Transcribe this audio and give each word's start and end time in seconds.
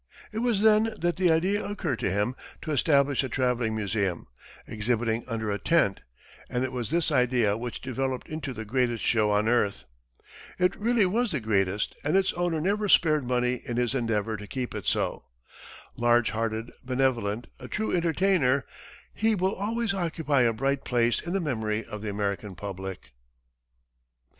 It 0.31 0.39
was 0.39 0.63
then 0.63 0.95
that 0.97 1.17
the 1.17 1.31
idea 1.31 1.63
occurred 1.63 1.99
to 1.99 2.09
him 2.09 2.33
to 2.63 2.71
establish 2.71 3.23
a 3.23 3.29
travelling 3.29 3.75
museum, 3.75 4.25
exhibiting 4.65 5.23
under 5.27 5.51
a 5.51 5.59
tent, 5.59 5.99
and 6.49 6.63
it 6.63 6.71
was 6.71 6.89
this 6.89 7.11
idea 7.11 7.55
which 7.55 7.81
developed 7.81 8.27
into 8.27 8.51
"The 8.51 8.65
Greatest 8.65 9.03
Show 9.03 9.29
on 9.29 9.47
Earth." 9.47 9.83
It 10.57 10.75
really 10.75 11.05
was 11.05 11.33
the 11.33 11.39
greatest 11.39 11.93
and 12.03 12.17
its 12.17 12.33
owner 12.33 12.59
never 12.59 12.89
spared 12.89 13.23
money 13.25 13.61
in 13.63 13.77
his 13.77 13.93
endeavor 13.93 14.37
to 14.37 14.47
keep 14.47 14.73
it 14.73 14.87
so. 14.87 15.25
Large 15.95 16.31
hearted, 16.31 16.71
benevolent, 16.83 17.45
a 17.59 17.67
true 17.67 17.95
entertainer, 17.95 18.65
he 19.13 19.35
will 19.35 19.53
always 19.53 19.93
occupy 19.93 20.41
a 20.41 20.51
bright 20.51 20.83
place 20.83 21.21
in 21.21 21.31
the 21.33 21.39
memory 21.39 21.85
of 21.85 22.01
the 22.01 22.09
American 22.09 22.55
public. 22.55 23.11